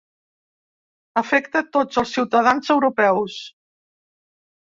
[1.21, 3.39] Afecta tots els ciutadans europeus.